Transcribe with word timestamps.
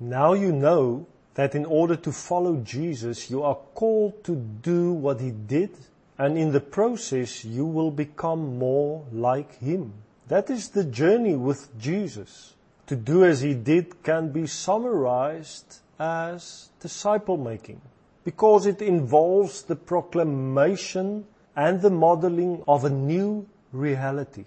Now 0.00 0.32
you 0.32 0.50
know 0.50 1.06
that 1.34 1.54
in 1.54 1.66
order 1.66 1.94
to 1.94 2.10
follow 2.10 2.56
Jesus, 2.56 3.30
you 3.30 3.42
are 3.42 3.58
called 3.74 4.24
to 4.24 4.34
do 4.34 4.92
what 4.92 5.20
he 5.20 5.30
did, 5.30 5.76
and 6.18 6.38
in 6.38 6.52
the 6.52 6.60
process, 6.60 7.44
you 7.44 7.66
will 7.66 7.90
become 7.90 8.58
more 8.58 9.04
like 9.12 9.58
him. 9.58 9.92
That 10.28 10.48
is 10.48 10.70
the 10.70 10.84
journey 10.84 11.36
with 11.36 11.78
Jesus. 11.78 12.54
To 12.86 12.96
do 12.96 13.24
as 13.24 13.42
he 13.42 13.54
did 13.54 14.02
can 14.02 14.32
be 14.32 14.46
summarized 14.46 15.80
as 15.98 16.70
disciple 16.80 17.36
making 17.36 17.80
because 18.24 18.66
it 18.66 18.80
involves 18.80 19.62
the 19.62 19.76
proclamation 19.76 21.26
and 21.54 21.80
the 21.80 21.90
modeling 21.90 22.62
of 22.66 22.84
a 22.84 22.90
new 22.90 23.46
reality. 23.72 24.44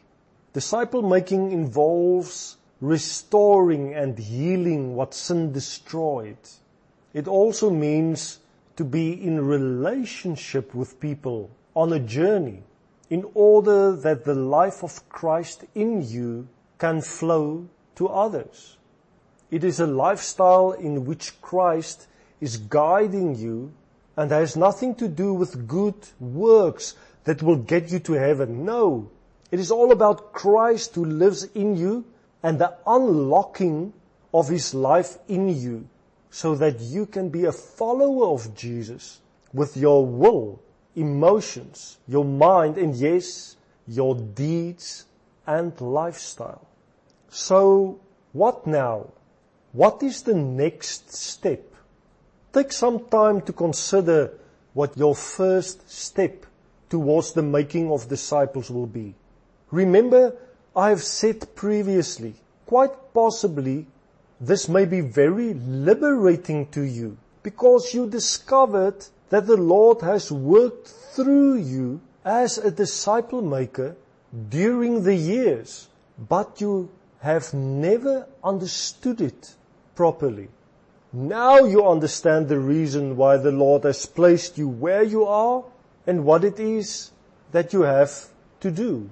Disciple 0.53 1.01
making 1.01 1.51
involves 1.51 2.57
restoring 2.83 3.93
and 3.93 4.19
healing 4.19 4.93
what 4.93 5.13
sin 5.13 5.53
destroyed. 5.53 6.37
It 7.13 7.29
also 7.29 7.69
means 7.69 8.39
to 8.75 8.83
be 8.83 9.13
in 9.13 9.45
relationship 9.45 10.75
with 10.75 10.99
people 10.99 11.49
on 11.75 11.93
a 11.93 11.99
journey 11.99 12.61
in 13.09 13.23
order 13.35 13.95
that 13.95 14.25
the 14.25 14.35
life 14.35 14.83
of 14.83 15.07
Christ 15.07 15.63
in 15.73 16.01
you 16.05 16.49
can 16.77 16.99
flow 16.99 17.69
to 17.95 18.09
others. 18.09 18.75
It 19.49 19.63
is 19.63 19.79
a 19.79 19.87
lifestyle 19.87 20.73
in 20.73 21.05
which 21.05 21.39
Christ 21.41 22.07
is 22.41 22.57
guiding 22.57 23.35
you 23.35 23.71
and 24.17 24.29
has 24.29 24.57
nothing 24.57 24.95
to 24.95 25.07
do 25.07 25.33
with 25.33 25.69
good 25.69 25.95
works 26.19 26.95
that 27.23 27.41
will 27.41 27.55
get 27.55 27.93
you 27.93 27.99
to 27.99 28.13
heaven. 28.13 28.65
No. 28.65 29.09
It 29.51 29.61
is 29.61 29.71
all 29.71 29.93
about 29.93 30.33
Christ 30.33 30.95
who 30.95 31.05
lives 31.05 31.45
in 31.55 31.77
you 31.77 32.03
and 32.43 32.59
the 32.59 32.75
unlocking 32.85 33.93
of 34.33 34.49
His 34.49 34.73
life 34.73 35.17
in 35.27 35.49
you 35.49 35.87
so 36.29 36.55
that 36.55 36.79
you 36.79 37.05
can 37.05 37.29
be 37.29 37.45
a 37.45 37.51
follower 37.51 38.27
of 38.27 38.53
Jesus 38.55 39.21
with 39.53 39.77
your 39.77 40.05
will, 40.05 40.61
emotions, 40.95 41.97
your 42.07 42.25
mind, 42.25 42.77
and 42.77 42.95
yes, 42.95 43.55
your 43.87 44.15
deeds 44.15 45.05
and 45.47 45.79
lifestyle. 45.79 46.67
So, 47.29 47.99
what 48.31 48.67
now? 48.67 49.07
What 49.71 50.03
is 50.03 50.23
the 50.23 50.35
next 50.35 51.13
step? 51.13 51.61
Take 52.51 52.71
some 52.71 53.05
time 53.09 53.41
to 53.41 53.53
consider 53.53 54.33
what 54.73 54.97
your 54.97 55.15
first 55.15 55.89
step 55.89 56.45
towards 56.89 57.33
the 57.33 57.41
making 57.41 57.91
of 57.91 58.07
disciples 58.07 58.69
will 58.69 58.87
be. 58.87 59.15
Remember, 59.71 60.35
I 60.75 60.89
have 60.89 61.03
said 61.03 61.55
previously, 61.55 62.35
quite 62.65 63.13
possibly 63.13 63.85
this 64.39 64.67
may 64.67 64.85
be 64.85 65.01
very 65.01 65.53
liberating 65.53 66.67
to 66.67 66.81
you 66.81 67.17
because 67.43 67.93
you 67.93 68.09
discovered 68.09 69.05
that 69.29 69.47
the 69.47 69.57
Lord 69.57 70.01
has 70.01 70.31
worked 70.31 70.87
through 70.87 71.55
you 71.55 72.01
as 72.25 72.57
a 72.57 72.71
disciple 72.71 73.41
maker 73.41 73.95
during 74.49 75.03
the 75.03 75.15
years, 75.15 75.87
but 76.17 76.59
you 76.61 76.89
have 77.19 77.53
never 77.53 78.27
understood 78.43 79.21
it 79.21 79.55
properly. 79.95 80.49
Now 81.11 81.59
you 81.59 81.87
understand 81.87 82.49
the 82.49 82.59
reason 82.59 83.15
why 83.15 83.37
the 83.37 83.51
Lord 83.51 83.83
has 83.83 84.05
placed 84.05 84.57
you 84.57 84.67
where 84.67 85.03
you 85.03 85.25
are 85.25 85.63
and 86.07 86.25
what 86.25 86.43
it 86.43 86.59
is 86.59 87.11
that 87.51 87.71
you 87.71 87.81
have 87.83 88.11
to 88.61 88.71
do. 88.71 89.09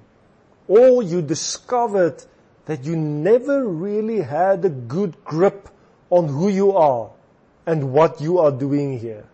Or 0.68 1.02
you 1.02 1.22
discovered 1.22 2.24
that 2.66 2.84
you 2.84 2.96
never 2.96 3.66
really 3.66 4.20
had 4.20 4.64
a 4.64 4.68
good 4.68 5.24
grip 5.24 5.68
on 6.10 6.28
who 6.28 6.48
you 6.48 6.72
are 6.72 7.10
and 7.66 7.92
what 7.92 8.20
you 8.20 8.38
are 8.38 8.52
doing 8.52 8.98
here. 8.98 9.26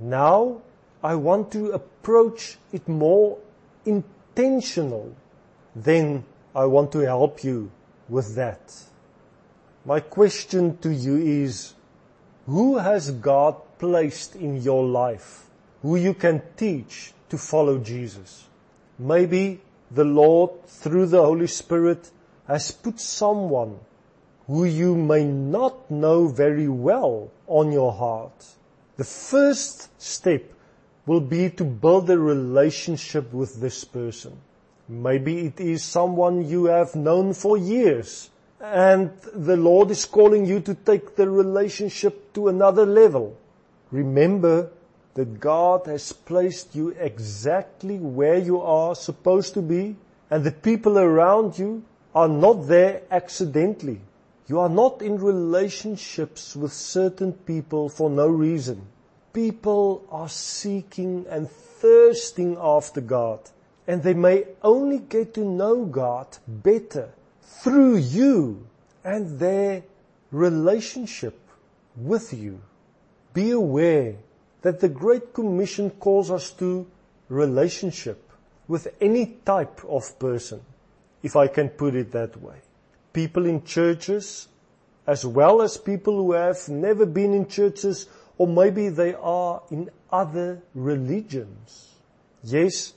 Now, 0.00 0.60
I 1.02 1.14
want 1.14 1.52
to 1.52 1.72
approach 1.72 2.58
it 2.72 2.88
more 2.88 3.38
intentional. 3.84 5.14
Then 5.76 6.24
I 6.54 6.66
want 6.66 6.92
to 6.92 7.00
help 7.00 7.44
you 7.44 7.70
with 8.08 8.34
that. 8.36 8.74
My 9.84 10.00
question 10.00 10.78
to 10.78 10.92
you 10.92 11.16
is, 11.16 11.74
who 12.46 12.78
has 12.78 13.10
God 13.10 13.56
placed 13.78 14.36
in 14.36 14.62
your 14.62 14.84
life 14.84 15.46
who 15.82 15.96
you 15.96 16.14
can 16.14 16.42
teach 16.56 17.12
to 17.28 17.38
follow 17.38 17.78
Jesus? 17.78 18.46
Maybe 18.98 19.60
the 19.90 20.04
Lord, 20.04 20.66
through 20.66 21.06
the 21.06 21.22
Holy 21.22 21.46
Spirit, 21.46 22.10
has 22.46 22.70
put 22.70 23.00
someone 23.00 23.78
who 24.46 24.64
you 24.64 24.94
may 24.94 25.24
not 25.24 25.90
know 25.90 26.28
very 26.28 26.68
well 26.68 27.30
on 27.46 27.72
your 27.72 27.92
heart. 27.92 28.46
The 28.96 29.04
first 29.04 29.88
step 30.00 30.42
will 31.06 31.20
be 31.20 31.50
to 31.50 31.64
build 31.64 32.10
a 32.10 32.18
relationship 32.18 33.32
with 33.32 33.60
this 33.60 33.84
person. 33.84 34.36
Maybe 34.88 35.46
it 35.46 35.60
is 35.60 35.82
someone 35.82 36.46
you 36.46 36.66
have 36.66 36.94
known 36.94 37.32
for 37.32 37.56
years 37.56 38.30
and 38.60 39.10
the 39.32 39.56
Lord 39.56 39.90
is 39.90 40.04
calling 40.04 40.46
you 40.46 40.60
to 40.60 40.74
take 40.74 41.16
the 41.16 41.28
relationship 41.28 42.32
to 42.34 42.48
another 42.48 42.86
level. 42.86 43.36
Remember 43.90 44.70
that 45.14 45.40
God 45.40 45.86
has 45.86 46.12
placed 46.12 46.74
you 46.74 46.90
exactly 46.90 47.98
where 47.98 48.38
you 48.38 48.60
are 48.60 48.94
supposed 48.94 49.54
to 49.54 49.62
be 49.62 49.96
and 50.30 50.44
the 50.44 50.50
people 50.50 50.98
around 50.98 51.58
you 51.58 51.84
are 52.14 52.28
not 52.28 52.68
there 52.68 53.02
accidentally. 53.10 54.00
You 54.46 54.60
are 54.60 54.68
not 54.68 55.02
in 55.02 55.18
relationships 55.18 56.54
with 56.54 56.72
certain 56.72 57.32
people 57.32 57.88
for 57.88 58.08
no 58.08 58.28
reason. 58.28 58.86
People 59.32 60.04
are 60.10 60.28
seeking 60.28 61.26
and 61.28 61.50
thirsting 61.50 62.56
after 62.60 63.00
God, 63.00 63.40
and 63.86 64.02
they 64.02 64.14
may 64.14 64.44
only 64.62 64.98
get 64.98 65.34
to 65.34 65.44
know 65.44 65.84
God 65.84 66.28
better 66.46 67.10
through 67.42 67.96
you 67.96 68.66
and 69.02 69.38
their 69.38 69.82
relationship 70.30 71.38
with 71.96 72.32
you. 72.32 72.60
Be 73.32 73.50
aware 73.50 74.16
that 74.62 74.80
the 74.80 74.88
Great 74.88 75.34
Commission 75.34 75.90
calls 75.90 76.30
us 76.30 76.50
to 76.52 76.86
relationship 77.28 78.30
with 78.68 78.94
any 79.00 79.38
type 79.44 79.80
of 79.88 80.18
person 80.18 80.60
if 81.24 81.34
I 81.34 81.48
can 81.48 81.70
put 81.70 81.94
it 81.96 82.12
that 82.12 82.40
way. 82.40 82.56
People 83.14 83.46
in 83.46 83.64
churches, 83.64 84.46
as 85.06 85.24
well 85.24 85.62
as 85.62 85.78
people 85.78 86.16
who 86.18 86.32
have 86.32 86.68
never 86.68 87.06
been 87.06 87.32
in 87.32 87.48
churches, 87.48 88.06
or 88.36 88.46
maybe 88.46 88.90
they 88.90 89.14
are 89.14 89.62
in 89.70 89.90
other 90.12 90.62
religions. 90.74 91.94
Yes, 92.42 92.92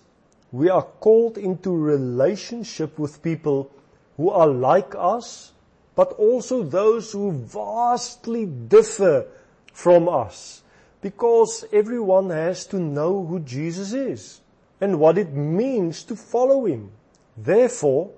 we 0.51 0.69
are 0.69 0.83
called 0.83 1.37
into 1.37 1.71
relationship 1.71 2.99
with 2.99 3.23
people 3.23 3.71
who 4.17 4.29
are 4.29 4.47
like 4.47 4.93
us, 4.97 5.53
but 5.95 6.11
also 6.13 6.63
those 6.63 7.13
who 7.13 7.31
vastly 7.31 8.45
differ 8.45 9.25
from 9.71 10.09
us. 10.09 10.63
Because 11.01 11.63
everyone 11.71 12.29
has 12.29 12.65
to 12.67 12.79
know 12.79 13.25
who 13.25 13.39
Jesus 13.39 13.93
is 13.93 14.41
and 14.81 14.99
what 14.99 15.17
it 15.17 15.31
means 15.31 16.03
to 16.03 16.15
follow 16.15 16.65
Him. 16.65 16.91
Therefore, 17.37 18.09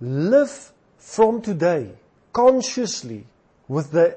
live 0.00 0.72
from 0.98 1.40
today 1.40 1.92
consciously 2.32 3.24
with 3.66 3.92
the 3.92 4.16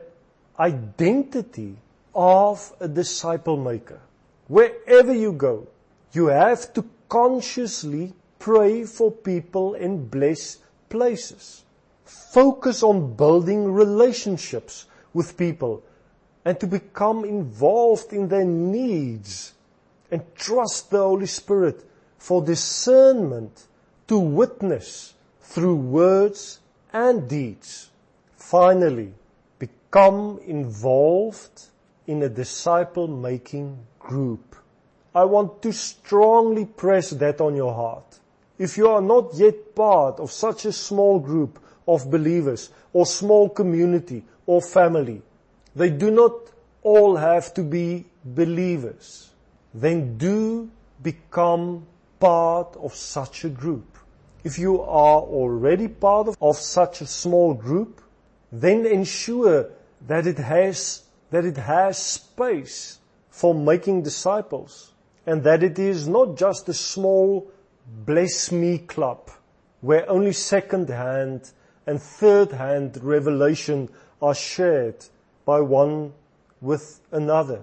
identity 0.60 1.78
of 2.14 2.74
a 2.80 2.88
disciple 2.88 3.56
maker. 3.56 4.02
Wherever 4.48 5.14
you 5.14 5.32
go, 5.32 5.68
you 6.12 6.28
have 6.28 6.74
to 6.74 6.86
consciously 7.08 8.14
pray 8.40 8.84
for 8.84 9.12
people 9.12 9.76
and 9.76 10.12
bless 10.12 10.58
places. 10.90 11.64
Focus 12.04 12.84
on 12.84 13.16
building 13.16 13.72
relationships 13.72 14.86
with 15.14 15.38
people 15.38 15.82
and 16.44 16.60
to 16.60 16.68
become 16.68 17.24
involved 17.24 18.12
in 18.12 18.28
their 18.28 18.46
needs 18.46 19.54
and 20.12 20.22
trust 20.36 20.90
the 20.90 20.98
Holy 20.98 21.28
Spirit 21.28 21.86
for 22.18 22.44
discernment 22.44 23.68
to 24.12 24.20
witness 24.20 25.14
through 25.40 25.74
words 25.74 26.60
and 26.92 27.30
deeds. 27.30 27.92
Finally, 28.36 29.14
become 29.58 30.38
involved 30.46 31.68
in 32.08 32.22
a 32.22 32.28
disciple 32.28 33.08
making 33.08 33.80
group. 34.00 34.58
I 35.16 35.24
want 35.24 35.62
to 35.62 35.72
strongly 35.72 36.66
press 36.66 37.12
that 37.12 37.40
on 37.40 37.56
your 37.56 37.74
heart. 37.74 38.20
If 38.60 38.78
you 38.78 38.90
are 38.90 39.00
not 39.00 39.34
yet 39.36 39.74
part 39.76 40.20
of 40.20 40.30
such 40.30 40.66
a 40.66 40.74
small 40.74 41.18
group 41.18 41.58
of 41.88 42.12
believers 42.12 42.70
or 42.92 43.06
small 43.06 43.48
community 43.48 44.26
or 44.46 44.62
family, 44.62 45.22
they 45.74 45.90
do 45.90 46.12
not 46.12 46.34
all 46.84 47.16
have 47.16 47.54
to 47.54 47.64
be 47.64 48.04
believers. 48.26 49.30
Then 49.74 50.18
do 50.18 50.70
become 51.02 51.88
part 52.20 52.76
of 52.76 52.94
such 52.94 53.46
a 53.46 53.50
group. 53.50 53.86
If 54.44 54.58
you 54.58 54.82
are 54.82 55.22
already 55.22 55.88
part 55.88 56.28
of, 56.28 56.38
of 56.42 56.58
such 56.58 57.02
a 57.02 57.06
small 57.06 57.54
group, 57.54 58.02
then 58.52 58.86
ensure 58.86 59.70
that 60.08 60.26
it 60.26 60.38
has, 60.38 61.04
that 61.30 61.46
it 61.46 61.58
has 61.58 61.98
space 61.98 63.00
for 63.30 63.54
making 63.54 64.02
disciples 64.02 64.94
and 65.26 65.44
that 65.44 65.64
it 65.64 65.78
is 65.78 66.08
not 66.08 66.36
just 66.36 66.68
a 66.70 66.74
small 66.74 67.50
bless 68.06 68.52
me 68.52 68.80
club 68.80 69.30
where 69.82 70.10
only 70.10 70.34
second 70.34 70.90
hand 70.90 71.52
and 71.86 72.02
third 72.02 72.52
hand 72.52 72.98
revelation 73.04 73.90
are 74.22 74.36
shared 74.36 75.06
by 75.46 75.60
one 75.60 76.14
with 76.62 77.02
another. 77.12 77.62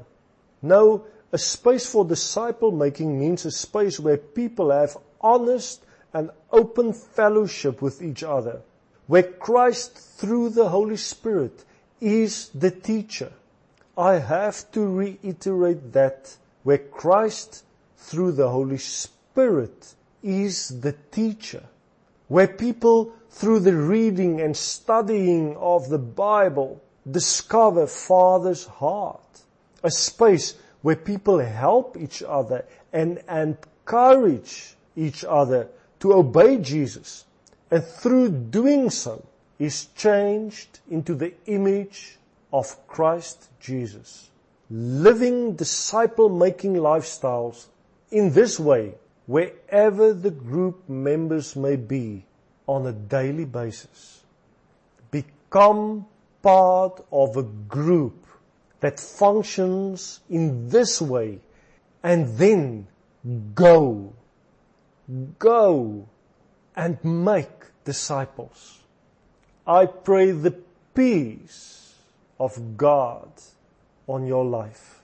No, 0.63 1.05
a 1.33 1.39
space 1.39 1.87
for 1.87 2.05
disciple 2.05 2.73
making 2.73 3.19
means 3.19 3.45
a 3.45 3.51
space 3.51 4.01
where 4.01 4.17
people 4.17 4.71
have 4.71 4.97
honest 5.21 5.85
and 6.13 6.31
open 6.51 6.93
fellowship 6.93 7.83
with 7.83 8.03
each 8.03 8.23
other, 8.23 8.61
where 9.07 9.23
Christ 9.23 9.97
through 9.97 10.51
the 10.51 10.69
Holy 10.69 10.97
Spirit 10.97 11.65
is 12.01 12.49
the 12.51 12.71
teacher. 12.71 13.33
I 13.97 14.15
have 14.15 14.71
to 14.73 14.87
reiterate 14.87 15.93
that 15.93 16.37
where 16.63 16.79
Christ 16.79 17.65
through 17.97 18.33
the 18.33 18.49
Holy 18.49 18.79
Spirit 18.79 19.95
is 20.23 20.81
the 20.81 20.95
teacher, 21.11 21.65
where 22.29 22.49
people 22.49 23.13
through 23.31 23.61
the 23.61 23.77
reading 23.77 24.41
and 24.41 24.57
studying 24.57 25.57
of 25.57 25.89
the 25.89 25.99
Bible 25.99 26.81
discover 27.11 27.87
Father's 27.87 28.67
heart, 28.67 29.21
a 29.83 29.91
space 29.91 30.55
where 30.83 30.97
people 30.97 31.39
help 31.39 31.97
each 31.97 32.23
other 32.23 32.65
and 32.93 33.23
encourage 33.29 34.77
each 34.97 35.25
other 35.25 35.69
to 36.00 36.15
obey 36.15 36.59
Jesus. 36.59 37.25
And 37.71 37.85
through 37.85 38.31
doing 38.31 38.91
so 38.91 39.25
is 39.59 39.87
changed 39.97 40.81
into 40.91 41.15
the 41.15 41.35
image 41.47 42.19
of 42.53 42.87
Christ 42.87 43.49
Jesus. 43.61 44.31
Living 44.71 45.55
disciple 45.55 46.29
making 46.29 46.75
lifestyles 46.75 47.67
in 48.11 48.33
this 48.33 48.59
way, 48.59 48.95
wherever 49.27 50.15
the 50.15 50.31
group 50.31 50.89
members 50.89 51.56
may 51.56 51.77
be 51.77 52.25
on 52.67 52.87
a 52.87 52.93
daily 52.93 53.45
basis. 53.45 54.23
Become 55.11 56.06
part 56.43 57.05
of 57.11 57.37
a 57.37 57.43
group 57.43 58.27
that 58.81 59.00
functions 59.00 60.21
in 60.31 60.69
this 60.69 61.03
way 61.03 61.41
and 62.03 62.39
then 62.39 62.87
go, 63.55 64.12
go 65.39 66.09
and 66.77 67.03
make 67.03 67.49
disciples. 67.85 68.79
I 69.67 69.87
pray 69.87 70.31
the 70.31 70.55
peace 70.95 71.95
of 72.39 72.77
God 72.77 73.31
on 74.07 74.27
your 74.27 74.45
life. 74.45 74.98